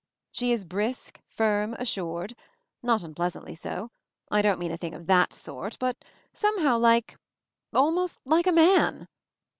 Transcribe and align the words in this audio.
She 0.31 0.51
is 0.51 0.65
brisk, 0.65 1.21
firm, 1.27 1.75
assured— 1.75 2.35
not 2.81 3.03
unpleas 3.03 3.33
antly 3.35 3.55
so; 3.55 3.91
I 4.31 4.41
don't 4.41 4.57
mean 4.57 4.71
a 4.71 4.77
thing 4.77 4.95
of 4.95 5.05
that 5.05 5.31
sort; 5.31 5.77
but 5.77 5.95
somehow 6.33 6.79
like— 6.79 7.17
almost 7.75 8.19
like 8.25 8.47
a 8.47 8.51
man 8.51 9.07